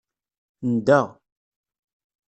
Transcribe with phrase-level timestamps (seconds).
[0.71, 0.99] Ndda.